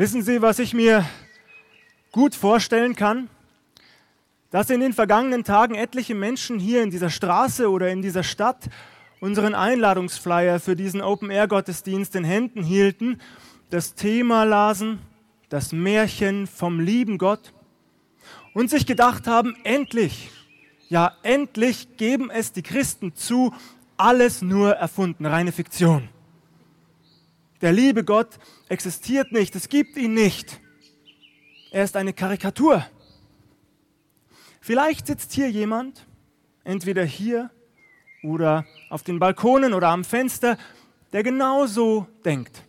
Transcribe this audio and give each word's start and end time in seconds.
Wissen 0.00 0.22
Sie, 0.22 0.40
was 0.40 0.58
ich 0.58 0.72
mir 0.72 1.04
gut 2.10 2.34
vorstellen 2.34 2.96
kann? 2.96 3.28
Dass 4.50 4.70
in 4.70 4.80
den 4.80 4.94
vergangenen 4.94 5.44
Tagen 5.44 5.74
etliche 5.74 6.14
Menschen 6.14 6.58
hier 6.58 6.82
in 6.82 6.90
dieser 6.90 7.10
Straße 7.10 7.70
oder 7.70 7.90
in 7.90 8.00
dieser 8.00 8.22
Stadt 8.22 8.70
unseren 9.20 9.54
Einladungsflyer 9.54 10.58
für 10.58 10.74
diesen 10.74 11.02
Open-Air-Gottesdienst 11.02 12.16
in 12.16 12.24
Händen 12.24 12.62
hielten, 12.62 13.20
das 13.68 13.94
Thema 13.94 14.44
lasen, 14.44 15.00
das 15.50 15.70
Märchen 15.70 16.46
vom 16.46 16.80
lieben 16.80 17.18
Gott 17.18 17.52
und 18.54 18.70
sich 18.70 18.86
gedacht 18.86 19.26
haben, 19.26 19.54
endlich, 19.64 20.30
ja 20.88 21.12
endlich 21.22 21.98
geben 21.98 22.30
es 22.30 22.52
die 22.52 22.62
Christen 22.62 23.14
zu, 23.14 23.52
alles 23.98 24.40
nur 24.40 24.72
erfunden, 24.76 25.26
reine 25.26 25.52
Fiktion. 25.52 26.08
Der 27.60 27.72
liebe 27.72 28.04
Gott 28.04 28.38
existiert 28.68 29.32
nicht, 29.32 29.54
es 29.54 29.68
gibt 29.68 29.96
ihn 29.96 30.14
nicht. 30.14 30.60
Er 31.70 31.84
ist 31.84 31.96
eine 31.96 32.12
Karikatur. 32.12 32.84
Vielleicht 34.60 35.06
sitzt 35.06 35.32
hier 35.32 35.50
jemand, 35.50 36.06
entweder 36.64 37.04
hier 37.04 37.50
oder 38.22 38.64
auf 38.88 39.02
den 39.02 39.18
Balkonen 39.18 39.74
oder 39.74 39.88
am 39.88 40.04
Fenster, 40.04 40.56
der 41.12 41.22
genauso 41.22 42.06
denkt. 42.24 42.64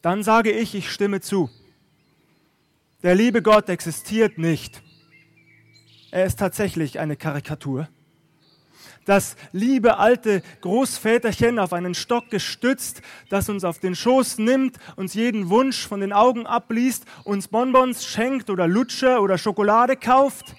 Dann 0.00 0.22
sage 0.22 0.50
ich, 0.50 0.74
ich 0.74 0.90
stimme 0.90 1.20
zu. 1.20 1.50
Der 3.02 3.14
liebe 3.14 3.42
Gott 3.42 3.68
existiert 3.68 4.38
nicht. 4.38 4.82
Er 6.10 6.24
ist 6.24 6.38
tatsächlich 6.38 6.98
eine 7.00 7.16
Karikatur 7.16 7.88
das 9.04 9.36
liebe 9.52 9.98
alte 9.98 10.42
Großväterchen 10.60 11.58
auf 11.58 11.72
einen 11.72 11.94
Stock 11.94 12.30
gestützt, 12.30 13.02
das 13.28 13.48
uns 13.48 13.64
auf 13.64 13.78
den 13.78 13.94
Schoß 13.94 14.38
nimmt, 14.38 14.78
uns 14.96 15.14
jeden 15.14 15.50
Wunsch 15.50 15.86
von 15.86 16.00
den 16.00 16.12
Augen 16.12 16.46
abliest, 16.46 17.04
uns 17.24 17.48
Bonbons 17.48 18.06
schenkt 18.06 18.50
oder 18.50 18.68
Lutscher 18.68 19.22
oder 19.22 19.38
Schokolade 19.38 19.96
kauft? 19.96 20.54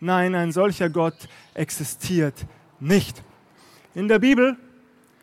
Nein, 0.00 0.34
ein 0.34 0.52
solcher 0.52 0.88
Gott 0.88 1.28
existiert 1.54 2.46
nicht. 2.80 3.22
In 3.94 4.08
der 4.08 4.18
Bibel 4.18 4.56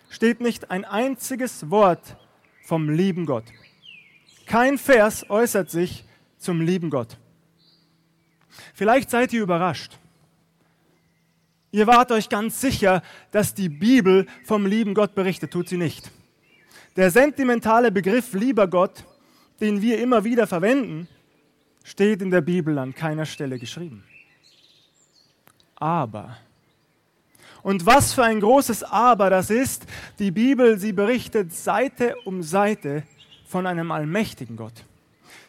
steht 0.10 0.42
nicht 0.42 0.70
ein 0.70 0.86
einziges 0.86 1.70
Wort 1.70 2.18
vom 2.64 2.90
lieben 2.90 3.26
Gott. 3.26 3.46
Kein 4.46 4.78
Vers 4.78 5.30
äußert 5.30 5.70
sich 5.72 6.06
zum 6.38 6.62
lieben 6.62 6.90
Gott. 6.90 7.18
Vielleicht 8.74 9.10
seid 9.10 9.34
ihr 9.34 9.42
überrascht. 9.42 9.98
Ihr 11.72 11.88
wart 11.88 12.12
euch 12.12 12.30
ganz 12.30 12.62
sicher, 12.62 13.02
dass 13.32 13.54
die 13.54 13.70
Bibel 13.70 14.26
vom 14.46 14.66
lieben 14.66 14.94
Gott 14.94 15.16
berichtet, 15.16 15.52
tut 15.52 15.68
sie 15.68 15.78
nicht. 15.78 16.10
Der 16.96 17.12
sentimentale 17.12 17.92
Begriff 17.92 18.34
lieber 18.34 18.68
Gott, 18.68 19.04
den 19.60 19.82
wir 19.82 20.00
immer 20.00 20.24
wieder 20.24 20.48
verwenden, 20.48 21.08
steht 21.84 22.22
in 22.22 22.32
der 22.32 22.42
Bibel 22.42 22.78
an 22.78 22.96
keiner 22.96 23.26
Stelle 23.26 23.60
geschrieben. 23.60 24.04
Aber, 25.76 26.38
und 27.64 27.86
was 27.86 28.14
für 28.14 28.24
ein 28.24 28.40
großes 28.40 28.84
Aber 28.84 29.30
das 29.30 29.50
ist, 29.50 29.86
die 30.20 30.32
Bibel, 30.32 30.80
sie 30.80 30.94
berichtet 30.94 31.54
Seite 31.54 32.16
um 32.24 32.42
Seite 32.42 33.04
von 33.46 33.68
einem 33.68 33.92
allmächtigen 33.92 34.56
Gott. 34.56 34.86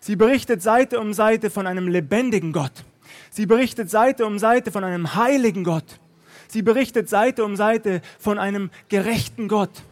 Sie 0.00 0.16
berichtet 0.16 0.60
Seite 0.60 1.00
um 1.00 1.12
Seite 1.12 1.48
von 1.48 1.66
einem 1.66 1.86
lebendigen 1.86 2.52
Gott. 2.52 2.84
Sie 3.30 3.46
berichtet 3.46 3.88
Seite 3.88 4.26
um 4.26 4.38
Seite 4.38 4.72
von 4.72 4.84
einem 4.84 5.14
heiligen 5.14 5.64
Gott. 5.64 6.00
Sie 6.48 6.62
berichtet 6.62 7.08
Seite 7.08 7.44
um 7.44 7.56
Seite 7.56 8.00
von 8.18 8.38
einem 8.38 8.70
gerechten 8.88 9.48
Gott. 9.48 9.82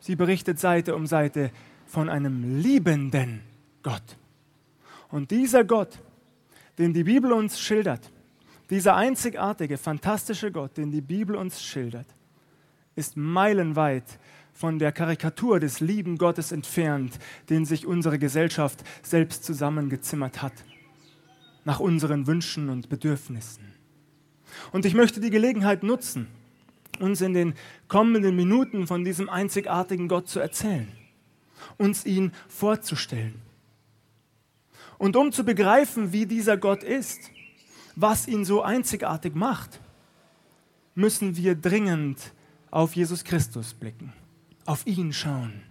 Sie 0.00 0.16
berichtet 0.16 0.58
Seite 0.58 0.94
um 0.94 1.06
Seite 1.06 1.50
von 1.86 2.08
einem 2.08 2.60
liebenden 2.60 3.40
Gott. 3.82 4.02
Und 5.10 5.30
dieser 5.30 5.64
Gott, 5.64 5.98
den 6.78 6.92
die 6.92 7.04
Bibel 7.04 7.32
uns 7.32 7.60
schildert, 7.60 8.10
dieser 8.70 8.96
einzigartige, 8.96 9.78
fantastische 9.78 10.50
Gott, 10.50 10.76
den 10.76 10.90
die 10.90 11.02
Bibel 11.02 11.36
uns 11.36 11.62
schildert, 11.62 12.06
ist 12.96 13.16
meilenweit 13.16 14.04
von 14.52 14.78
der 14.78 14.92
Karikatur 14.92 15.60
des 15.60 15.80
lieben 15.80 16.18
Gottes 16.18 16.52
entfernt, 16.52 17.18
den 17.48 17.64
sich 17.64 17.86
unsere 17.86 18.18
Gesellschaft 18.18 18.82
selbst 19.02 19.44
zusammengezimmert 19.44 20.42
hat, 20.42 20.52
nach 21.64 21.80
unseren 21.80 22.26
Wünschen 22.26 22.68
und 22.68 22.88
Bedürfnissen. 22.88 23.71
Und 24.72 24.84
ich 24.84 24.94
möchte 24.94 25.20
die 25.20 25.30
Gelegenheit 25.30 25.82
nutzen, 25.82 26.28
uns 26.98 27.20
in 27.20 27.34
den 27.34 27.54
kommenden 27.88 28.36
Minuten 28.36 28.86
von 28.86 29.04
diesem 29.04 29.28
einzigartigen 29.28 30.08
Gott 30.08 30.28
zu 30.28 30.40
erzählen, 30.40 30.88
uns 31.78 32.04
ihn 32.04 32.32
vorzustellen. 32.48 33.40
Und 34.98 35.16
um 35.16 35.32
zu 35.32 35.44
begreifen, 35.44 36.12
wie 36.12 36.26
dieser 36.26 36.56
Gott 36.56 36.82
ist, 36.84 37.30
was 37.96 38.28
ihn 38.28 38.44
so 38.44 38.62
einzigartig 38.62 39.34
macht, 39.34 39.80
müssen 40.94 41.36
wir 41.36 41.54
dringend 41.54 42.18
auf 42.70 42.94
Jesus 42.94 43.24
Christus 43.24 43.74
blicken, 43.74 44.12
auf 44.64 44.86
ihn 44.86 45.12
schauen. 45.12 45.62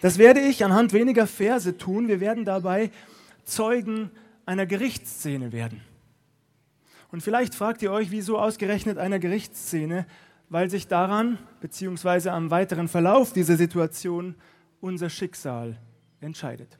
Das 0.00 0.18
werde 0.18 0.40
ich 0.40 0.64
anhand 0.64 0.92
weniger 0.92 1.26
Verse 1.26 1.78
tun. 1.78 2.08
Wir 2.08 2.20
werden 2.20 2.44
dabei 2.44 2.90
Zeugen 3.44 4.10
einer 4.44 4.66
Gerichtsszene 4.66 5.52
werden. 5.52 5.80
Und 7.14 7.20
vielleicht 7.20 7.54
fragt 7.54 7.80
ihr 7.80 7.92
euch, 7.92 8.10
wieso 8.10 8.40
ausgerechnet 8.40 8.98
einer 8.98 9.20
Gerichtsszene, 9.20 10.04
weil 10.48 10.68
sich 10.68 10.88
daran, 10.88 11.38
beziehungsweise 11.60 12.32
am 12.32 12.50
weiteren 12.50 12.88
Verlauf 12.88 13.32
dieser 13.32 13.56
Situation, 13.56 14.34
unser 14.80 15.08
Schicksal 15.08 15.78
entscheidet. 16.20 16.76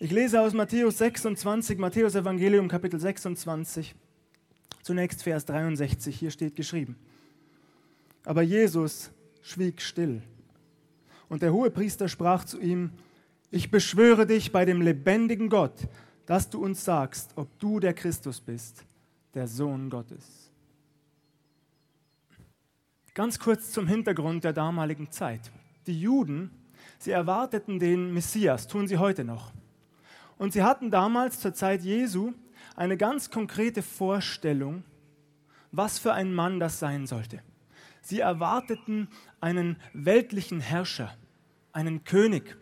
Ich 0.00 0.10
lese 0.10 0.40
aus 0.40 0.52
Matthäus 0.52 0.98
26, 0.98 1.78
Matthäus 1.78 2.16
Evangelium 2.16 2.66
Kapitel 2.66 2.98
26, 2.98 3.94
zunächst 4.82 5.22
Vers 5.22 5.44
63, 5.44 6.18
hier 6.18 6.32
steht 6.32 6.56
geschrieben. 6.56 6.96
Aber 8.24 8.42
Jesus 8.42 9.12
schwieg 9.42 9.80
still. 9.80 10.22
Und 11.28 11.42
der 11.42 11.52
Hohepriester 11.52 12.08
sprach 12.08 12.44
zu 12.44 12.58
ihm, 12.58 12.90
ich 13.52 13.70
beschwöre 13.70 14.26
dich 14.26 14.50
bei 14.50 14.64
dem 14.64 14.82
lebendigen 14.82 15.50
Gott, 15.50 15.86
dass 16.32 16.48
du 16.48 16.64
uns 16.64 16.82
sagst, 16.82 17.32
ob 17.36 17.58
du 17.58 17.78
der 17.78 17.92
Christus 17.92 18.40
bist, 18.40 18.86
der 19.34 19.46
Sohn 19.46 19.90
Gottes. 19.90 20.50
Ganz 23.12 23.38
kurz 23.38 23.70
zum 23.70 23.86
Hintergrund 23.86 24.42
der 24.42 24.54
damaligen 24.54 25.10
Zeit. 25.10 25.52
Die 25.86 26.00
Juden, 26.00 26.50
sie 26.98 27.10
erwarteten 27.10 27.78
den 27.78 28.14
Messias, 28.14 28.66
tun 28.66 28.88
sie 28.88 28.96
heute 28.96 29.24
noch. 29.24 29.52
Und 30.38 30.54
sie 30.54 30.62
hatten 30.62 30.90
damals 30.90 31.38
zur 31.38 31.52
Zeit 31.52 31.82
Jesu 31.82 32.32
eine 32.76 32.96
ganz 32.96 33.30
konkrete 33.30 33.82
Vorstellung, 33.82 34.84
was 35.70 35.98
für 35.98 36.14
ein 36.14 36.32
Mann 36.32 36.58
das 36.58 36.78
sein 36.78 37.06
sollte. 37.06 37.42
Sie 38.00 38.20
erwarteten 38.20 39.08
einen 39.42 39.76
weltlichen 39.92 40.60
Herrscher, 40.60 41.14
einen 41.74 42.04
König, 42.04 42.56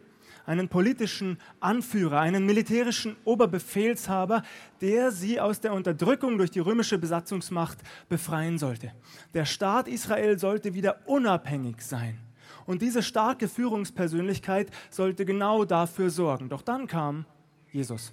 einen 0.51 0.69
politischen 0.69 1.39
Anführer, 1.61 2.19
einen 2.19 2.45
militärischen 2.45 3.15
Oberbefehlshaber, 3.25 4.43
der 4.81 5.13
sie 5.13 5.39
aus 5.39 5.61
der 5.61 5.73
Unterdrückung 5.73 6.39
durch 6.39 6.51
die 6.51 6.59
römische 6.59 6.99
Besatzungsmacht 6.99 7.79
befreien 8.09 8.59
sollte. 8.59 8.93
Der 9.33 9.45
Staat 9.45 9.87
Israel 9.87 10.41
sollte 10.41 10.75
wieder 10.75 11.07
unabhängig 11.07 11.81
sein. 11.83 12.19
Und 12.67 12.83
diese 12.83 13.05
starke 13.05 13.47
Führungspersönlichkeit 13.47 14.73
sollte 14.91 15.25
genau 15.25 15.65
dafür 15.65 16.11
sorgen. 16.11 16.49
Doch 16.49 16.63
dann 16.63 16.89
kam 16.89 17.27
Jesus. 17.71 18.13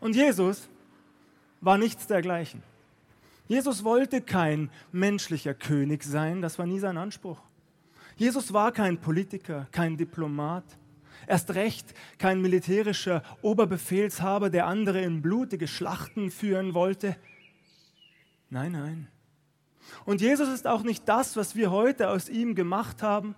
Und 0.00 0.16
Jesus 0.16 0.68
war 1.60 1.78
nichts 1.78 2.08
dergleichen. 2.08 2.64
Jesus 3.46 3.84
wollte 3.84 4.20
kein 4.20 4.68
menschlicher 4.90 5.54
König 5.54 6.02
sein, 6.02 6.42
das 6.42 6.58
war 6.58 6.66
nie 6.66 6.80
sein 6.80 6.96
Anspruch. 6.98 7.38
Jesus 8.18 8.52
war 8.52 8.72
kein 8.72 8.98
Politiker, 8.98 9.68
kein 9.70 9.96
Diplomat, 9.96 10.64
erst 11.28 11.54
recht 11.54 11.94
kein 12.18 12.42
militärischer 12.42 13.22
Oberbefehlshaber, 13.42 14.50
der 14.50 14.66
andere 14.66 15.00
in 15.02 15.22
blutige 15.22 15.68
Schlachten 15.68 16.32
führen 16.32 16.74
wollte. 16.74 17.16
Nein, 18.50 18.72
nein. 18.72 19.08
Und 20.04 20.20
Jesus 20.20 20.48
ist 20.48 20.66
auch 20.66 20.82
nicht 20.82 21.08
das, 21.08 21.36
was 21.36 21.54
wir 21.54 21.70
heute 21.70 22.10
aus 22.10 22.28
ihm 22.28 22.56
gemacht 22.56 23.04
haben. 23.04 23.36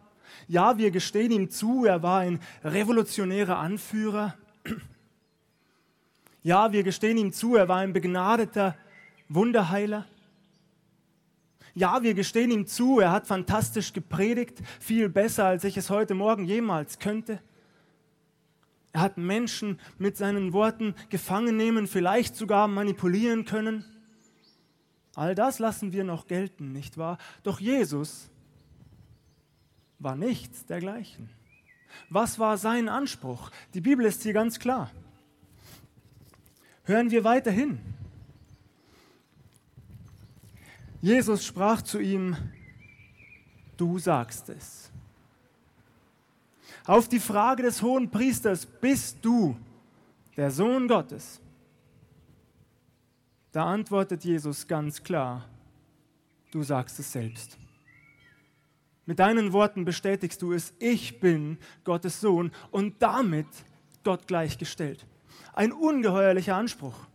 Ja, 0.49 0.79
wir 0.79 0.91
gestehen 0.91 1.31
ihm 1.31 1.51
zu, 1.51 1.85
er 1.85 2.03
war 2.03 2.21
ein 2.21 2.41
revolutionärer 2.65 3.59
Anführer. 3.59 4.35
Ja, 6.43 6.73
wir 6.73 6.85
gestehen 6.85 7.19
ihm 7.19 7.35
zu, 7.35 7.57
er 7.57 7.69
war 7.69 7.81
ein 7.81 7.93
begnadeter 7.93 8.75
Wunderheiler. 9.29 10.07
Ja, 11.75 12.03
wir 12.03 12.15
gestehen 12.15 12.51
ihm 12.51 12.67
zu, 12.67 13.01
er 13.01 13.13
hat 13.13 13.27
fantastisch 13.27 13.93
gepredigt, 13.93 14.59
viel 14.81 15.09
besser, 15.09 15.45
als 15.47 15.65
ich 15.65 15.77
es 15.77 15.91
heute 15.91 16.15
Morgen 16.15 16.45
jemals 16.45 16.99
könnte. 16.99 17.41
Er 18.93 19.03
hat 19.03 19.19
Menschen 19.19 19.79
mit 19.99 20.17
seinen 20.17 20.53
Worten 20.53 20.95
gefangen 21.11 21.57
nehmen, 21.57 21.87
vielleicht 21.87 22.35
sogar 22.35 22.67
manipulieren 22.67 23.45
können. 23.45 23.85
All 25.15 25.35
das 25.35 25.59
lassen 25.59 25.93
wir 25.93 26.05
noch 26.05 26.27
gelten, 26.27 26.73
nicht 26.73 26.99
wahr? 26.99 27.19
Doch 27.43 27.61
Jesus 27.61 28.31
war 29.99 30.17
nichts 30.17 30.67
dergleichen. 30.67 31.31
Was 32.09 32.39
war 32.39 32.57
sein 32.59 32.89
Anspruch? 32.89 33.51
Die 33.75 33.81
Bibel 33.81 34.07
ist 34.07 34.23
hier 34.23 34.33
ganz 34.33 34.59
klar. 34.59 34.91
Hören 36.85 37.11
wir 37.11 37.23
weiterhin. 37.23 37.79
Jesus 41.01 41.47
sprach 41.47 41.81
zu 41.83 41.99
ihm, 41.99 42.37
du 43.77 43.99
sagst 43.99 44.51
es. 44.51 44.91
Auf 46.85 47.09
die 47.09 47.21
Frage 47.21 47.63
des 47.63 47.81
hohen 47.81 48.11
Priesters, 48.11 48.67
bist 48.67 49.19
du 49.23 49.57
der 50.37 50.51
Sohn 50.51 50.89
Gottes? 50.89 51.41
Da 53.53 53.65
antwortet 53.65 54.25
Jesus 54.25 54.67
ganz 54.67 55.03
klar, 55.03 55.49
du 56.53 56.63
sagst 56.63 56.99
es 56.99 57.11
selbst. 57.11 57.57
Mit 59.07 59.19
deinen 59.19 59.53
Worten 59.53 59.85
bestätigst 59.85 60.41
du 60.43 60.53
es, 60.53 60.75
ich 60.79 61.19
bin 61.19 61.59
Gottes 61.83 62.21
Sohn 62.21 62.53
und 62.71 63.03
damit 63.03 63.49
Gott 64.05 64.27
gleichgestellt. 64.29 65.05
Ein 65.53 65.73
ungeheuerlicher 65.73 66.55
Anspruch. 66.55 67.10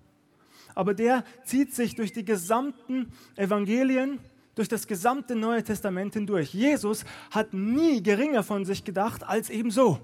Aber 0.75 0.94
der 0.94 1.24
zieht 1.45 1.74
sich 1.74 1.95
durch 1.95 2.13
die 2.13 2.25
gesamten 2.25 3.12
Evangelien, 3.36 4.19
durch 4.54 4.68
das 4.68 4.88
gesamte 4.88 5.36
Neue 5.36 5.63
Testament 5.63 6.13
hindurch. 6.13 6.54
Jesus 6.54 7.06
hat 7.31 7.54
nie 7.54 8.04
geringer 8.04 8.44
von 8.44 8.66
sich 8.66 8.83
gedacht 8.83 9.24
als 9.24 9.50
ebenso. 9.50 10.00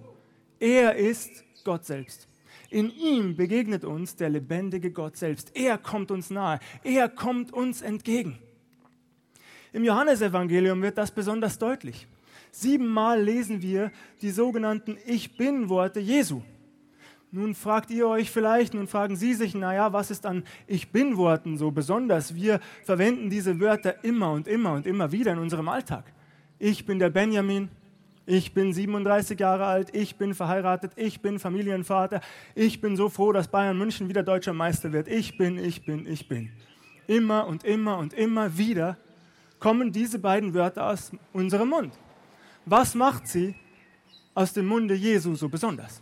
Er 0.59 0.95
ist 0.95 1.43
Gott 1.63 1.85
selbst. 1.85 2.27
In 2.69 2.89
ihm 2.89 3.35
begegnet 3.35 3.83
uns 3.83 4.15
der 4.15 4.29
lebendige 4.29 4.91
Gott 4.91 5.17
selbst. 5.17 5.55
Er 5.55 5.77
kommt 5.77 6.09
uns 6.09 6.29
nahe. 6.29 6.59
Er 6.83 7.09
kommt 7.09 7.51
uns 7.51 7.81
entgegen. 7.81 8.39
Im 9.73 9.83
Johannesevangelium 9.83 10.81
wird 10.81 10.97
das 10.97 11.11
besonders 11.11 11.57
deutlich. 11.57 12.07
Siebenmal 12.51 13.21
lesen 13.21 13.61
wir 13.61 13.91
die 14.21 14.31
sogenannten 14.31 14.97
Ich 15.05 15.37
bin-Worte 15.37 15.99
Jesu. 15.99 16.41
Nun 17.33 17.55
fragt 17.55 17.89
ihr 17.91 18.09
euch 18.09 18.29
vielleicht, 18.29 18.73
nun 18.73 18.87
fragen 18.87 19.15
Sie 19.15 19.33
sich, 19.33 19.55
naja, 19.55 19.93
was 19.93 20.11
ist 20.11 20.25
an 20.25 20.43
Ich 20.67 20.91
bin-Worten 20.91 21.57
so 21.57 21.71
besonders? 21.71 22.35
Wir 22.35 22.59
verwenden 22.83 23.29
diese 23.29 23.61
Wörter 23.61 24.03
immer 24.03 24.33
und 24.33 24.49
immer 24.49 24.73
und 24.73 24.85
immer 24.85 25.13
wieder 25.13 25.31
in 25.31 25.39
unserem 25.39 25.69
Alltag. 25.69 26.11
Ich 26.59 26.85
bin 26.85 26.99
der 26.99 27.09
Benjamin, 27.09 27.69
ich 28.25 28.53
bin 28.53 28.73
37 28.73 29.39
Jahre 29.39 29.65
alt, 29.65 29.95
ich 29.95 30.17
bin 30.17 30.35
verheiratet, 30.35 30.91
ich 30.97 31.21
bin 31.21 31.39
Familienvater, 31.39 32.19
ich 32.53 32.81
bin 32.81 32.97
so 32.97 33.07
froh, 33.07 33.31
dass 33.31 33.47
Bayern 33.47 33.77
München 33.77 34.09
wieder 34.09 34.23
deutscher 34.23 34.53
Meister 34.53 34.91
wird. 34.91 35.07
Ich 35.07 35.37
bin, 35.37 35.57
ich 35.57 35.85
bin, 35.85 36.05
ich 36.05 36.27
bin. 36.27 36.51
Immer 37.07 37.47
und 37.47 37.63
immer 37.63 37.97
und 37.97 38.13
immer 38.13 38.57
wieder 38.57 38.97
kommen 39.57 39.93
diese 39.93 40.19
beiden 40.19 40.53
Wörter 40.53 40.87
aus 40.87 41.13
unserem 41.31 41.69
Mund. 41.69 41.93
Was 42.65 42.93
macht 42.93 43.25
sie 43.29 43.55
aus 44.33 44.51
dem 44.51 44.65
Munde 44.65 44.95
Jesu 44.95 45.33
so 45.35 45.47
besonders? 45.47 46.01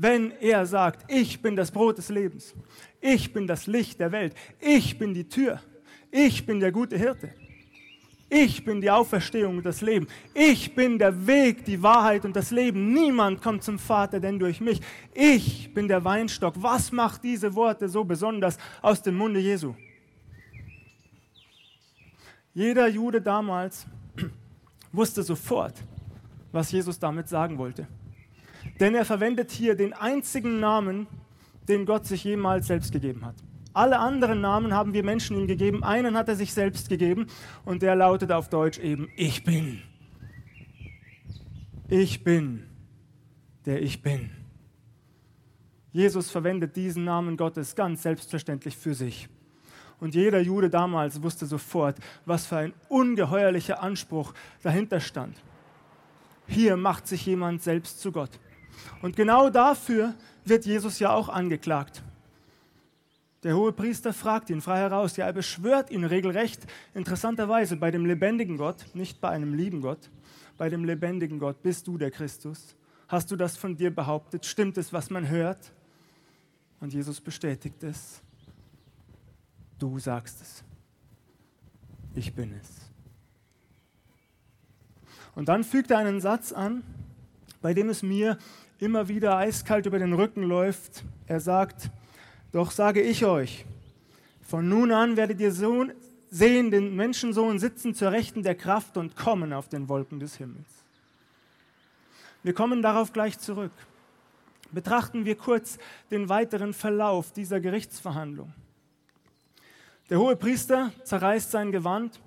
Wenn 0.00 0.30
er 0.40 0.64
sagt, 0.64 1.10
ich 1.10 1.42
bin 1.42 1.56
das 1.56 1.72
Brot 1.72 1.98
des 1.98 2.08
Lebens, 2.08 2.54
ich 3.00 3.32
bin 3.32 3.48
das 3.48 3.66
Licht 3.66 3.98
der 3.98 4.12
Welt, 4.12 4.32
ich 4.60 4.96
bin 4.96 5.12
die 5.12 5.28
Tür, 5.28 5.60
ich 6.12 6.46
bin 6.46 6.60
der 6.60 6.70
gute 6.70 6.96
Hirte, 6.96 7.34
ich 8.30 8.64
bin 8.64 8.80
die 8.80 8.92
Auferstehung 8.92 9.56
und 9.56 9.66
das 9.66 9.80
Leben, 9.80 10.06
ich 10.34 10.72
bin 10.76 11.00
der 11.00 11.26
Weg, 11.26 11.64
die 11.64 11.82
Wahrheit 11.82 12.24
und 12.24 12.36
das 12.36 12.52
Leben, 12.52 12.92
niemand 12.92 13.42
kommt 13.42 13.64
zum 13.64 13.76
Vater 13.76 14.20
denn 14.20 14.38
durch 14.38 14.60
mich, 14.60 14.80
ich 15.14 15.74
bin 15.74 15.88
der 15.88 16.04
Weinstock. 16.04 16.54
Was 16.58 16.92
macht 16.92 17.24
diese 17.24 17.52
Worte 17.56 17.88
so 17.88 18.04
besonders 18.04 18.56
aus 18.80 19.02
dem 19.02 19.16
Munde 19.16 19.40
Jesu? 19.40 19.74
Jeder 22.54 22.86
Jude 22.86 23.20
damals 23.20 23.84
wusste 24.92 25.24
sofort, 25.24 25.74
was 26.52 26.70
Jesus 26.70 27.00
damit 27.00 27.28
sagen 27.28 27.58
wollte. 27.58 27.88
Denn 28.80 28.94
er 28.94 29.04
verwendet 29.04 29.50
hier 29.50 29.74
den 29.74 29.92
einzigen 29.92 30.60
Namen, 30.60 31.06
den 31.68 31.84
Gott 31.84 32.06
sich 32.06 32.24
jemals 32.24 32.66
selbst 32.68 32.92
gegeben 32.92 33.24
hat. 33.24 33.34
Alle 33.72 33.98
anderen 33.98 34.40
Namen 34.40 34.72
haben 34.72 34.92
wir 34.92 35.04
Menschen 35.04 35.36
ihm 35.36 35.46
gegeben. 35.46 35.84
Einen 35.84 36.16
hat 36.16 36.28
er 36.28 36.36
sich 36.36 36.52
selbst 36.52 36.88
gegeben 36.88 37.26
und 37.64 37.82
der 37.82 37.94
lautet 37.94 38.32
auf 38.32 38.48
Deutsch 38.48 38.78
eben 38.78 39.08
Ich 39.16 39.44
bin. 39.44 39.82
Ich 41.88 42.24
bin, 42.24 42.64
der 43.66 43.80
ich 43.82 44.02
bin. 44.02 44.30
Jesus 45.92 46.30
verwendet 46.30 46.76
diesen 46.76 47.04
Namen 47.04 47.36
Gottes 47.36 47.74
ganz 47.74 48.02
selbstverständlich 48.02 48.76
für 48.76 48.94
sich. 48.94 49.28
Und 50.00 50.14
jeder 50.14 50.40
Jude 50.40 50.70
damals 50.70 51.22
wusste 51.22 51.46
sofort, 51.46 51.96
was 52.24 52.46
für 52.46 52.58
ein 52.58 52.72
ungeheuerlicher 52.88 53.82
Anspruch 53.82 54.32
dahinter 54.62 55.00
stand. 55.00 55.36
Hier 56.46 56.76
macht 56.76 57.06
sich 57.06 57.26
jemand 57.26 57.62
selbst 57.62 58.00
zu 58.00 58.12
Gott. 58.12 58.30
Und 59.02 59.16
genau 59.16 59.50
dafür 59.50 60.14
wird 60.44 60.66
Jesus 60.66 60.98
ja 60.98 61.12
auch 61.12 61.28
angeklagt. 61.28 62.02
Der 63.44 63.56
hohe 63.56 63.72
Priester 63.72 64.12
fragt 64.12 64.50
ihn 64.50 64.60
frei 64.60 64.78
heraus, 64.78 65.16
ja, 65.16 65.26
er 65.26 65.32
beschwört 65.32 65.90
ihn 65.90 66.04
regelrecht, 66.04 66.66
interessanterweise 66.92 67.76
bei 67.76 67.90
dem 67.90 68.04
lebendigen 68.04 68.56
Gott, 68.56 68.84
nicht 68.94 69.20
bei 69.20 69.28
einem 69.28 69.54
lieben 69.54 69.80
Gott, 69.80 70.10
bei 70.56 70.68
dem 70.68 70.84
lebendigen 70.84 71.38
Gott, 71.38 71.62
bist 71.62 71.86
du 71.86 71.98
der 71.98 72.10
Christus? 72.10 72.74
Hast 73.06 73.30
du 73.30 73.36
das 73.36 73.56
von 73.56 73.76
dir 73.76 73.94
behauptet? 73.94 74.44
Stimmt 74.44 74.76
es, 74.76 74.92
was 74.92 75.08
man 75.08 75.28
hört? 75.28 75.72
Und 76.80 76.92
Jesus 76.92 77.20
bestätigt 77.20 77.82
es. 77.82 78.20
Du 79.78 79.98
sagst 79.98 80.42
es. 80.42 80.64
Ich 82.14 82.34
bin 82.34 82.52
es. 82.60 82.68
Und 85.36 85.48
dann 85.48 85.62
fügt 85.62 85.92
er 85.92 85.98
einen 85.98 86.20
Satz 86.20 86.52
an, 86.52 86.82
bei 87.60 87.74
dem 87.74 87.88
es 87.88 88.02
mir 88.02 88.38
immer 88.78 89.08
wieder 89.08 89.36
eiskalt 89.36 89.86
über 89.86 89.98
den 89.98 90.12
Rücken 90.12 90.42
läuft. 90.42 91.04
Er 91.26 91.40
sagt, 91.40 91.90
doch 92.52 92.70
sage 92.70 93.02
ich 93.02 93.24
euch, 93.24 93.64
von 94.42 94.68
nun 94.68 94.92
an 94.92 95.16
werdet 95.16 95.40
ihr 95.40 95.52
Sohn, 95.52 95.92
sehen 96.30 96.70
den 96.70 96.94
Menschensohn 96.96 97.58
sitzen 97.58 97.94
zur 97.94 98.12
Rechten 98.12 98.42
der 98.42 98.54
Kraft 98.54 98.96
und 98.96 99.16
kommen 99.16 99.52
auf 99.52 99.68
den 99.68 99.88
Wolken 99.88 100.20
des 100.20 100.36
Himmels. 100.36 100.68
Wir 102.42 102.54
kommen 102.54 102.82
darauf 102.82 103.12
gleich 103.12 103.38
zurück. 103.38 103.72
Betrachten 104.70 105.24
wir 105.24 105.36
kurz 105.36 105.78
den 106.10 106.28
weiteren 106.28 106.72
Verlauf 106.72 107.32
dieser 107.32 107.60
Gerichtsverhandlung. 107.60 108.52
Der 110.10 110.18
hohe 110.18 110.36
Priester 110.36 110.92
zerreißt 111.04 111.50
sein 111.50 111.72
Gewand. 111.72 112.20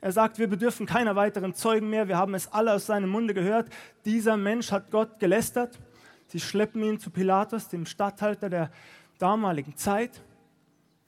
Er 0.00 0.12
sagt, 0.12 0.38
wir 0.38 0.48
bedürfen 0.48 0.86
keiner 0.86 1.16
weiteren 1.16 1.54
Zeugen 1.54 1.90
mehr. 1.90 2.06
Wir 2.06 2.16
haben 2.16 2.34
es 2.34 2.52
alle 2.52 2.72
aus 2.72 2.86
seinem 2.86 3.10
Munde 3.10 3.34
gehört. 3.34 3.68
Dieser 4.04 4.36
Mensch 4.36 4.70
hat 4.70 4.90
Gott 4.90 5.18
gelästert. 5.18 5.78
Sie 6.28 6.38
schleppen 6.38 6.82
ihn 6.82 7.00
zu 7.00 7.10
Pilatus, 7.10 7.68
dem 7.68 7.84
Statthalter 7.84 8.48
der 8.48 8.70
damaligen 9.18 9.76
Zeit. 9.76 10.22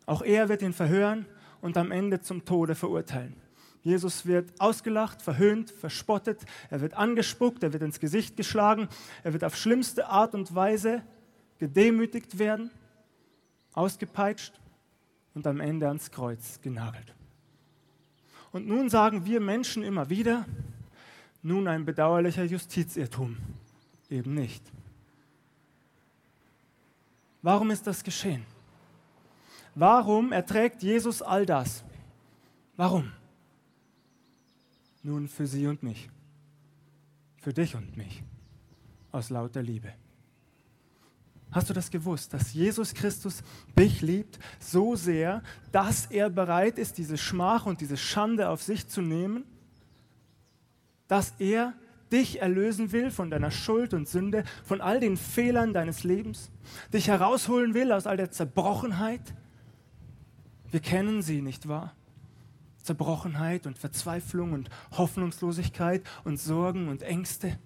Auch 0.07 0.23
er 0.23 0.49
wird 0.49 0.63
ihn 0.63 0.73
verhören 0.73 1.27
und 1.61 1.77
am 1.77 1.93
Ende 1.93 2.21
zum 2.21 2.45
Tode 2.45 2.75
verurteilen. 2.75 3.37
Jesus 3.83 4.27
wird 4.27 4.53
ausgelacht, 4.61 5.23
verhöhnt, 5.23 5.71
verspottet, 5.71 6.41
er 6.69 6.81
wird 6.81 6.95
angespuckt, 6.95 7.63
er 7.63 7.73
wird 7.73 7.83
ins 7.83 7.99
Gesicht 7.99 8.37
geschlagen, 8.37 8.89
er 9.23 9.33
wird 9.33 9.45
auf 9.45 9.57
schlimmste 9.57 10.09
Art 10.09 10.35
und 10.35 10.55
Weise 10.55 11.03
gedemütigt 11.59 12.39
werden, 12.39 12.71
ausgepeitscht 13.73 14.61
und 15.35 15.47
am 15.47 15.61
Ende 15.61 15.89
ans 15.89 16.11
Kreuz 16.11 16.61
genagelt. 16.61 17.15
Und 18.53 18.67
nun 18.67 18.91
sagen 18.91 19.25
wir 19.25 19.41
Menschen 19.41 19.83
immer 19.83 20.09
wieder, 20.11 20.45
nun 21.43 21.69
ein 21.69 21.85
bedauerlicher 21.85 22.45
Justizirrtum, 22.45 23.37
eben 24.11 24.35
nicht. 24.35 24.63
Warum 27.43 27.71
ist 27.71 27.87
das 27.87 28.05
geschehen? 28.05 28.45
Warum 29.75 30.33
erträgt 30.33 30.83
Jesus 30.83 31.23
all 31.23 31.47
das? 31.47 31.85
Warum? 32.77 33.13
Nun 35.03 35.29
für 35.29 35.47
sie 35.47 35.67
und 35.67 35.83
mich, 35.83 36.11
für 37.39 37.55
dich 37.55 37.75
und 37.75 37.97
mich, 37.97 38.23
aus 39.13 39.31
lauter 39.31 39.63
Liebe. 39.63 39.95
Hast 41.53 41.69
du 41.69 41.75
das 41.75 41.91
gewusst, 41.91 42.33
dass 42.33 42.53
Jesus 42.55 42.95
Christus 42.95 43.43
dich 43.77 44.03
liebt 44.03 44.39
so 44.61 44.95
sehr, 44.95 45.43
dass 45.73 46.07
er 46.07 46.31
bereit 46.31 46.79
ist, 46.79 46.99
diese 46.99 47.19
Schmach 47.19 47.67
und 47.67 47.81
diese 47.81 47.97
Schande 47.97 48.49
auf 48.49 48.63
sich 48.63 48.89
zu 48.89 49.03
nehmen? 49.03 49.45
Dass 51.09 51.35
er 51.39 51.75
dich 52.13 52.41
erlösen 52.41 52.93
will 52.93 53.11
von 53.11 53.31
deiner 53.31 53.51
Schuld 53.51 53.95
und 53.95 54.09
Sünde, 54.09 54.45
von 54.65 54.81
all 54.81 55.01
den 55.01 55.17
Fehlern 55.17 55.73
deines 55.73 56.05
Lebens, 56.05 56.51
dich 56.93 57.09
herausholen 57.09 57.75
will 57.75 57.93
aus 57.93 58.07
all 58.07 58.17
der 58.17 58.31
Zerbrochenheit. 58.31 59.35
Wir 60.71 60.81
kennen 60.81 61.23
sie, 61.23 61.43
nicht 61.43 61.69
wahr? 61.69 61.95
Zerbrochenheit 62.83 63.67
und 63.67 63.79
Verzweiflung 63.79 64.53
und 64.53 64.71
Hoffnungslosigkeit 64.93 66.03
und 66.25 66.39
Sorgen 66.39 66.89
und 66.89 67.03
Ängste. 67.03 67.59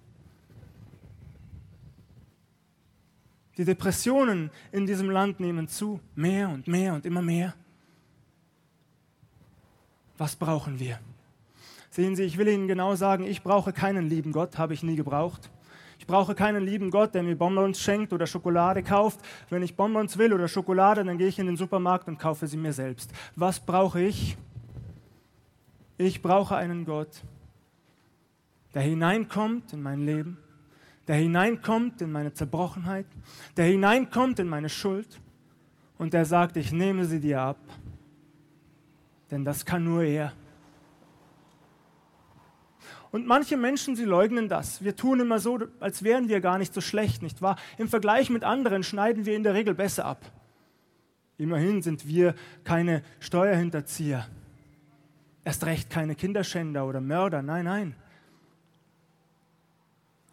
Die 3.57 3.65
Depressionen 3.65 4.51
in 4.71 4.85
diesem 4.85 5.09
Land 5.09 5.39
nehmen 5.39 5.67
zu, 5.67 5.99
mehr 6.15 6.49
und 6.49 6.67
mehr 6.67 6.93
und 6.93 7.05
immer 7.05 7.21
mehr. 7.21 7.53
Was 10.17 10.35
brauchen 10.35 10.79
wir? 10.79 10.99
Sehen 11.89 12.15
Sie, 12.15 12.23
ich 12.23 12.37
will 12.37 12.47
Ihnen 12.47 12.67
genau 12.67 12.95
sagen, 12.95 13.23
ich 13.23 13.41
brauche 13.41 13.71
keinen 13.71 14.09
lieben 14.09 14.33
Gott, 14.33 14.57
habe 14.57 14.73
ich 14.73 14.83
nie 14.83 14.95
gebraucht. 14.97 15.49
Ich 15.97 16.07
brauche 16.07 16.35
keinen 16.35 16.63
lieben 16.63 16.91
Gott, 16.91 17.15
der 17.15 17.23
mir 17.23 17.37
Bonbons 17.37 17.79
schenkt 17.79 18.11
oder 18.11 18.27
Schokolade 18.27 18.83
kauft. 18.83 19.19
Wenn 19.49 19.63
ich 19.63 19.75
Bonbons 19.75 20.17
will 20.17 20.33
oder 20.33 20.47
Schokolade, 20.47 21.03
dann 21.03 21.17
gehe 21.17 21.27
ich 21.27 21.39
in 21.39 21.45
den 21.45 21.57
Supermarkt 21.57 22.07
und 22.07 22.19
kaufe 22.19 22.47
sie 22.47 22.57
mir 22.57 22.73
selbst. 22.73 23.11
Was 23.35 23.59
brauche 23.59 24.01
ich? 24.01 24.37
Ich 25.97 26.21
brauche 26.21 26.55
einen 26.55 26.83
Gott, 26.83 27.23
der 28.73 28.81
hineinkommt 28.81 29.71
in 29.71 29.81
mein 29.81 30.05
Leben, 30.05 30.37
der 31.07 31.15
hineinkommt 31.15 32.01
in 32.01 32.11
meine 32.11 32.33
Zerbrochenheit, 32.33 33.05
der 33.57 33.65
hineinkommt 33.65 34.39
in 34.39 34.47
meine 34.47 34.69
Schuld 34.69 35.19
und 35.97 36.13
der 36.13 36.25
sagt, 36.25 36.57
ich 36.57 36.71
nehme 36.71 37.05
sie 37.05 37.19
dir 37.19 37.41
ab. 37.41 37.59
Denn 39.31 39.45
das 39.45 39.65
kann 39.65 39.83
nur 39.83 40.03
er. 40.03 40.33
Und 43.11 43.27
manche 43.27 43.55
Menschen, 43.55 43.95
sie 43.95 44.03
leugnen 44.03 44.49
das. 44.49 44.83
Wir 44.83 44.95
tun 44.95 45.21
immer 45.21 45.39
so, 45.39 45.59
als 45.79 46.03
wären 46.03 46.27
wir 46.27 46.41
gar 46.41 46.57
nicht 46.57 46.73
so 46.73 46.81
schlecht, 46.81 47.21
nicht 47.21 47.41
wahr? 47.41 47.55
Im 47.77 47.87
Vergleich 47.87 48.29
mit 48.29 48.43
anderen 48.43 48.83
schneiden 48.83 49.25
wir 49.25 49.35
in 49.35 49.43
der 49.43 49.53
Regel 49.53 49.73
besser 49.73 50.05
ab. 50.05 50.29
Immerhin 51.37 51.81
sind 51.81 52.07
wir 52.07 52.35
keine 52.63 53.03
Steuerhinterzieher. 53.19 54.27
Erst 55.43 55.65
recht 55.65 55.89
keine 55.89 56.15
Kinderschänder 56.15 56.85
oder 56.85 56.99
Mörder. 57.01 57.41
Nein, 57.41 57.65
nein. 57.65 57.95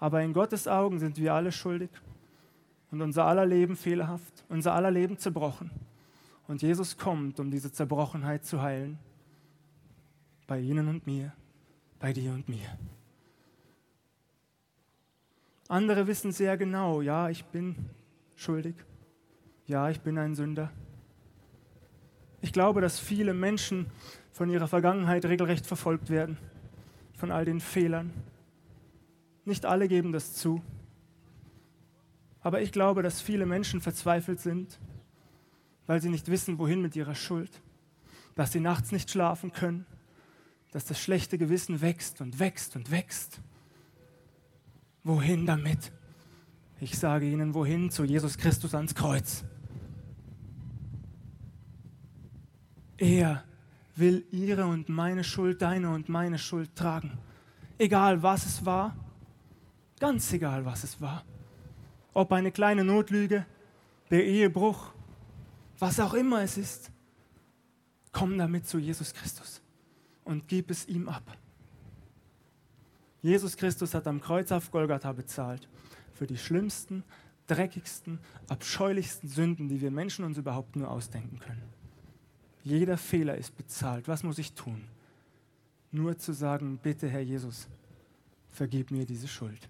Aber 0.03 0.21
in 0.23 0.33
Gottes 0.33 0.67
Augen 0.67 0.99
sind 0.99 1.17
wir 1.17 1.33
alle 1.33 1.53
schuldig 1.53 1.91
und 2.91 3.01
unser 3.01 3.25
aller 3.25 3.47
Leben 3.47 3.77
fehlerhaft, 3.77 4.45
unser 4.49 4.75
aller 4.75 4.91
Leben 4.91 5.17
zerbrochen. 5.17 5.71
Und 6.49 6.63
Jesus 6.63 6.97
kommt, 6.97 7.39
um 7.39 7.51
diese 7.51 7.71
Zerbrochenheit 7.71 8.45
zu 8.45 8.61
heilen. 8.61 8.99
Bei 10.49 10.59
Ihnen 10.59 10.89
und 10.89 11.07
mir 11.07 11.33
bei 12.03 12.13
dir 12.13 12.33
und 12.33 12.49
mir. 12.49 12.67
Andere 15.69 16.09
wissen 16.09 16.33
sehr 16.33 16.57
genau, 16.57 17.01
ja, 17.01 17.31
ich 17.31 17.45
bin 17.45 17.77
schuldig, 18.35 18.75
ja, 19.67 19.89
ich 19.89 20.01
bin 20.01 20.19
ein 20.19 20.35
Sünder. 20.35 20.73
Ich 22.41 22.53
glaube, 22.53 22.81
dass 22.81 22.99
viele 22.99 23.35
Menschen 23.35 23.87
von 24.33 24.51
ihrer 24.51 24.67
Vergangenheit 24.67 25.25
regelrecht 25.25 25.65
verfolgt 25.65 26.11
werden, 26.11 26.39
von 27.17 27.31
all 27.31 27.45
den 27.45 27.61
Fehlern. 27.61 28.11
Nicht 29.45 29.67
alle 29.67 29.89
geben 29.89 30.13
das 30.13 30.35
zu. 30.35 30.63
Aber 32.41 32.61
ich 32.61 32.73
glaube, 32.73 33.03
dass 33.03 33.21
viele 33.21 33.47
Menschen 33.47 33.81
verzweifelt 33.81 34.41
sind, 34.41 34.79
weil 35.87 36.01
sie 36.01 36.09
nicht 36.09 36.29
wissen, 36.29 36.59
wohin 36.59 36.83
mit 36.83 36.97
ihrer 36.97 37.15
Schuld, 37.15 37.61
dass 38.35 38.53
sie 38.53 38.61
nachts 38.61 38.93
nicht 38.93 39.11
schlafen 39.11 39.53
können, 39.53 39.87
dass 40.73 40.85
das 40.85 41.01
schlechte 41.01 41.39
Gewissen 41.39 41.81
wächst 41.81 42.21
und 42.21 42.39
wächst 42.39 42.77
und 42.77 42.91
wächst. 42.91 43.41
Wohin 45.05 45.47
damit? 45.47 45.93
Ich 46.81 46.99
sage 46.99 47.31
Ihnen, 47.31 47.55
wohin? 47.55 47.91
Zu 47.91 48.05
Jesus 48.05 48.39
Christus 48.39 48.75
ans 48.75 48.95
Kreuz. 48.95 49.45
Er 52.97 53.45
will 53.95 54.25
Ihre 54.31 54.67
und 54.67 54.89
meine 54.89 55.25
Schuld, 55.25 55.63
deine 55.63 55.91
und 55.91 56.09
meine 56.09 56.39
Schuld 56.39 56.75
tragen. 56.75 57.19
Egal 57.79 58.23
was 58.23 58.47
es 58.47 58.65
war, 58.65 58.97
ganz 60.03 60.33
egal 60.33 60.65
was 60.65 60.83
es 60.83 61.01
war. 61.01 61.25
Ob 62.13 62.33
eine 62.33 62.51
kleine 62.51 62.83
Notlüge, 62.83 63.47
der 64.11 64.27
Ehebruch, 64.27 64.93
was 65.79 66.01
auch 66.01 66.13
immer 66.15 66.43
es 66.43 66.59
ist, 66.59 66.91
komm 68.11 68.37
damit 68.37 68.67
zu 68.67 68.79
Jesus 68.79 69.15
Christus 69.15 69.63
und 70.25 70.49
gib 70.49 70.73
es 70.73 70.89
ihm 70.89 71.09
ab. 71.09 71.23
Jesus 73.23 73.57
Christus 73.57 73.95
hat 73.95 74.09
am 74.09 74.21
Kreuz 74.21 74.51
auf 74.51 74.73
Golgatha 74.73 75.13
bezahlt 75.13 75.69
für 76.13 76.27
die 76.27 76.37
schlimmsten, 76.37 77.05
dreckigsten, 77.47 78.19
abscheulichsten 78.49 79.29
Sünden, 79.29 79.69
die 79.69 79.81
wir 79.81 79.93
Menschen 79.93 80.25
uns 80.25 80.37
überhaupt 80.37 80.75
nur 80.75 80.91
ausdenken 80.91 81.39
können. 81.39 81.63
Jeder 82.65 82.99
Fehler 82.99 83.37
ist 83.37 83.57
bezahlt. 83.57 84.09
Was 84.09 84.25
muss 84.25 84.39
ich 84.39 84.53
tun? 84.55 84.83
Nur 85.93 86.19
zu 86.19 86.33
sagen, 86.33 86.81
bitte 86.83 87.09
Herr 87.09 87.21
Jesus, 87.21 87.69
vergib 88.51 88.91
mir 88.91 89.07
diese 89.07 89.29
Schuld. 89.29 89.69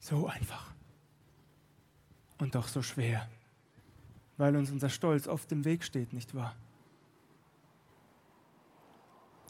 So 0.00 0.26
einfach. 0.26 0.72
Und 2.38 2.54
doch 2.54 2.68
so 2.68 2.82
schwer, 2.82 3.28
weil 4.38 4.56
uns 4.56 4.70
unser 4.70 4.88
Stolz 4.88 5.28
oft 5.28 5.52
im 5.52 5.64
Weg 5.64 5.84
steht, 5.84 6.12
nicht 6.14 6.34
wahr? 6.34 6.56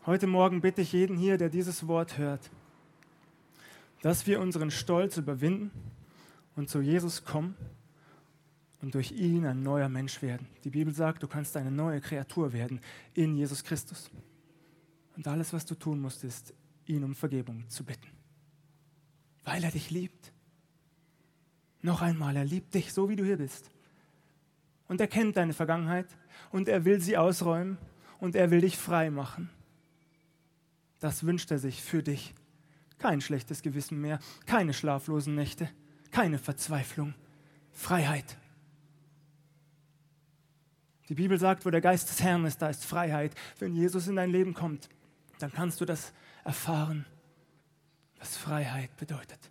Heute 0.07 0.27
Morgen 0.27 0.61
bitte 0.61 0.81
ich 0.81 0.93
jeden 0.93 1.17
hier, 1.17 1.39
der 1.39 1.51
dieses 1.51 1.87
Wort 1.87 2.19
hört, 2.19 2.51
dass 4.03 4.27
wir 4.27 4.41
unseren 4.41 4.73
Stolz 4.73 5.17
überwinden 5.17 5.71
und 6.57 6.69
zu 6.69 6.81
Jesus 6.81 7.25
kommen 7.25 7.55
und 8.83 8.95
durch 8.95 9.13
ihn 9.13 9.47
ein 9.47 9.63
neuer 9.63 9.89
Mensch 9.89 10.21
werden. 10.21 10.49
Die 10.65 10.71
Bibel 10.71 10.93
sagt, 10.93 11.23
du 11.23 11.29
kannst 11.29 11.57
eine 11.57 11.71
neue 11.71 12.01
Kreatur 12.01 12.53
werden 12.53 12.81
in 13.15 13.37
Jesus 13.37 13.63
Christus. 13.63 14.11
Und 15.17 15.29
alles, 15.29 15.53
was 15.53 15.65
du 15.65 15.75
tun 15.75 16.01
musst, 16.01 16.25
ist, 16.25 16.55
ihn 16.87 17.05
um 17.05 17.15
Vergebung 17.15 17.69
zu 17.69 17.85
bitten, 17.85 18.09
weil 19.45 19.63
er 19.63 19.71
dich 19.71 19.91
liebt. 19.91 20.33
Noch 21.83 22.03
einmal, 22.03 22.37
er 22.37 22.45
liebt 22.45 22.75
dich 22.75 22.93
so, 22.93 23.09
wie 23.09 23.17
du 23.17 23.25
hier 23.25 23.39
bist. 23.39 23.71
Und 24.89 25.01
er 25.01 25.07
kennt 25.07 25.37
deine 25.37 25.55
Vergangenheit 25.55 26.07
und 26.51 26.69
er 26.69 26.85
will 26.85 27.01
sie 27.01 27.17
ausräumen 27.17 27.79
und 28.19 28.35
er 28.35 28.51
will 28.51 28.61
dich 28.61 28.77
frei 28.77 29.11
machen. 29.11 29.51
Das 30.99 31.25
wünscht 31.25 31.51
er 31.51 31.59
sich 31.59 31.83
für 31.83 32.03
dich. 32.03 32.35
Kein 32.99 33.21
schlechtes 33.21 33.63
Gewissen 33.63 34.01
mehr, 34.01 34.19
keine 34.47 34.75
schlaflosen 34.75 35.35
Nächte, 35.35 35.71
keine 36.11 36.39
Verzweiflung, 36.39 37.15
Freiheit. 37.73 38.37
Die 41.09 41.15
Bibel 41.15 41.39
sagt, 41.39 41.65
wo 41.65 41.71
der 41.71 41.81
Geist 41.81 42.11
des 42.11 42.23
Herrn 42.23 42.45
ist, 42.45 42.61
da 42.61 42.69
ist 42.69 42.85
Freiheit. 42.85 43.35
Wenn 43.59 43.75
Jesus 43.75 44.07
in 44.07 44.17
dein 44.17 44.31
Leben 44.31 44.55
kommt, 44.55 44.89
dann 45.39 45.51
kannst 45.51 45.81
du 45.81 45.85
das 45.85 46.13
erfahren, 46.45 47.07
was 48.19 48.37
Freiheit 48.37 48.97
bedeutet. 48.97 49.51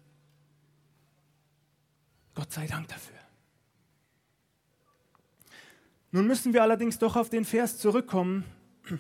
Gott 2.40 2.54
sei 2.54 2.68
Dank 2.68 2.88
dafür. 2.88 3.18
Nun 6.12 6.26
müssen 6.26 6.54
wir 6.54 6.64
allerdings 6.64 6.98
doch 6.98 7.18
auf 7.18 7.30
den 7.30 7.44
Vers 7.44 7.78
zurückkommen, 7.78 8.46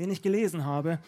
den 0.00 0.10
ich 0.10 0.22
gelesen 0.22 0.64
habe, 0.64 0.98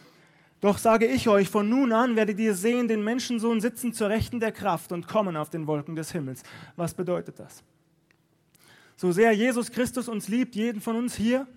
doch 0.60 0.78
sage 0.78 1.06
ich 1.06 1.28
euch, 1.28 1.48
von 1.48 1.68
nun 1.68 1.92
an 1.92 2.14
werdet 2.14 2.38
ihr 2.38 2.54
sehen 2.54 2.86
den 2.86 3.02
Menschensohn 3.02 3.60
sitzen 3.60 3.92
zur 3.92 4.10
Rechten 4.10 4.38
der 4.38 4.52
Kraft 4.52 4.92
und 4.92 5.08
kommen 5.08 5.36
auf 5.36 5.50
den 5.50 5.66
Wolken 5.66 5.96
des 5.96 6.12
Himmels. 6.12 6.44
Was 6.76 6.94
bedeutet 6.94 7.40
das? 7.40 7.64
So 8.94 9.10
sehr 9.10 9.32
Jesus 9.32 9.72
Christus 9.72 10.08
uns 10.08 10.28
liebt, 10.28 10.54
jeden 10.54 10.80
von 10.80 10.94
uns 10.94 11.16
hier, 11.16 11.48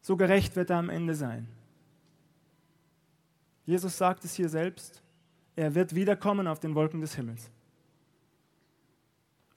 so 0.00 0.16
gerecht 0.16 0.56
wird 0.56 0.70
er 0.70 0.78
am 0.78 0.88
Ende 0.88 1.14
sein. 1.14 1.46
Jesus 3.66 3.98
sagt 3.98 4.24
es 4.24 4.32
hier 4.32 4.48
selbst, 4.48 5.02
er 5.54 5.74
wird 5.74 5.94
wiederkommen 5.94 6.46
auf 6.46 6.60
den 6.60 6.74
Wolken 6.74 7.02
des 7.02 7.14
Himmels. 7.14 7.50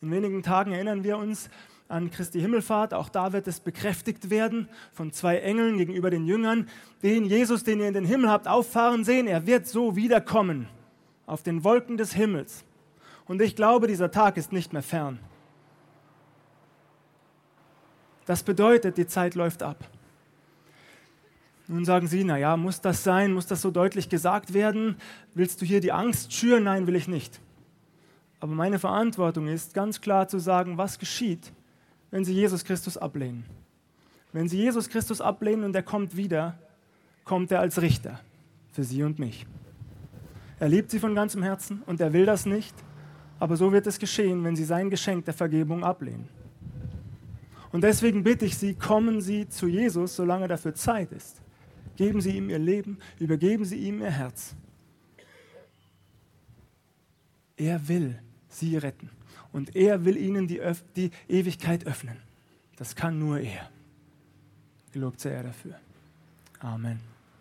In 0.01 0.11
wenigen 0.11 0.43
Tagen 0.43 0.73
erinnern 0.73 1.03
wir 1.03 1.17
uns 1.17 1.49
an 1.87 2.11
Christi 2.11 2.39
Himmelfahrt. 2.39 2.93
Auch 2.93 3.09
da 3.09 3.33
wird 3.33 3.47
es 3.47 3.59
bekräftigt 3.59 4.29
werden 4.29 4.69
von 4.93 5.11
zwei 5.11 5.37
Engeln 5.39 5.77
gegenüber 5.77 6.11
den 6.11 6.27
Jüngern. 6.27 6.69
Den 7.01 7.25
Jesus, 7.25 7.63
den 7.63 7.79
ihr 7.79 7.87
in 7.87 7.95
den 7.95 8.05
Himmel 8.05 8.29
habt 8.29 8.47
auffahren 8.47 9.03
sehen, 9.03 9.25
er 9.25 9.47
wird 9.47 9.67
so 9.67 9.95
wiederkommen 9.95 10.67
auf 11.25 11.41
den 11.41 11.63
Wolken 11.63 11.97
des 11.97 12.13
Himmels. 12.13 12.63
Und 13.25 13.41
ich 13.41 13.55
glaube, 13.55 13.87
dieser 13.87 14.11
Tag 14.11 14.37
ist 14.37 14.51
nicht 14.51 14.71
mehr 14.71 14.83
fern. 14.83 15.19
Das 18.25 18.43
bedeutet, 18.43 18.97
die 18.97 19.07
Zeit 19.07 19.33
läuft 19.33 19.63
ab. 19.63 19.89
Nun 21.67 21.85
sagen 21.85 22.07
Sie, 22.07 22.23
na 22.23 22.37
ja, 22.37 22.55
muss 22.55 22.81
das 22.81 23.03
sein? 23.03 23.33
Muss 23.33 23.47
das 23.47 23.61
so 23.61 23.71
deutlich 23.71 24.09
gesagt 24.09 24.53
werden? 24.53 24.97
Willst 25.33 25.61
du 25.61 25.65
hier 25.65 25.81
die 25.81 25.91
Angst 25.91 26.33
schüren? 26.33 26.65
Nein, 26.65 26.85
will 26.85 26.95
ich 26.95 27.07
nicht. 27.07 27.41
Aber 28.39 28.53
meine 28.53 28.79
Verantwortung 28.79 29.47
ist, 29.47 29.73
ganz 29.73 29.99
klar 30.01 30.27
zu 30.27 30.39
sagen, 30.39 30.77
was 30.77 30.99
geschieht, 30.99 31.51
wenn 32.11 32.23
sie 32.23 32.33
Jesus 32.33 32.63
Christus 32.63 32.97
ablehnen. 32.97 33.45
Wenn 34.31 34.47
sie 34.47 34.57
Jesus 34.57 34.89
Christus 34.89 35.21
ablehnen 35.21 35.63
und 35.63 35.75
er 35.75 35.83
kommt 35.83 36.15
wieder, 36.15 36.57
kommt 37.23 37.51
er 37.51 37.59
als 37.59 37.81
Richter 37.81 38.19
für 38.71 38.83
sie 38.83 39.03
und 39.03 39.19
mich. 39.19 39.45
Er 40.59 40.69
liebt 40.69 40.91
sie 40.91 40.99
von 40.99 41.15
ganzem 41.15 41.43
Herzen 41.43 41.81
und 41.85 41.99
er 41.99 42.13
will 42.13 42.25
das 42.25 42.45
nicht, 42.45 42.75
aber 43.39 43.57
so 43.57 43.71
wird 43.71 43.87
es 43.87 43.99
geschehen, 43.99 44.43
wenn 44.43 44.55
sie 44.55 44.65
sein 44.65 44.89
Geschenk 44.89 45.25
der 45.25 45.33
Vergebung 45.33 45.83
ablehnen. 45.83 46.27
Und 47.71 47.83
deswegen 47.83 48.23
bitte 48.23 48.45
ich 48.45 48.57
Sie, 48.57 48.73
kommen 48.73 49.21
Sie 49.21 49.49
zu 49.49 49.67
Jesus, 49.67 50.15
solange 50.15 50.47
dafür 50.47 50.73
Zeit 50.73 51.11
ist. 51.11 51.41
Geben 51.95 52.21
Sie 52.21 52.37
ihm 52.37 52.49
Ihr 52.49 52.59
Leben, 52.59 52.97
übergeben 53.19 53.65
Sie 53.65 53.75
ihm 53.77 54.01
Ihr 54.01 54.09
Herz. 54.09 54.55
Er 57.57 57.87
will 57.87 58.19
Sie 58.49 58.77
retten 58.77 59.09
und 59.51 59.75
er 59.75 60.05
will 60.05 60.17
ihnen 60.17 60.47
die, 60.47 60.61
Öf 60.61 60.83
die 60.95 61.11
Ewigkeit 61.27 61.85
öffnen. 61.85 62.17
Das 62.75 62.95
kann 62.95 63.19
nur 63.19 63.39
er. 63.39 63.69
Gelobt 64.91 65.19
sei 65.19 65.31
er 65.31 65.43
dafür. 65.43 65.75
Amen. 66.59 66.99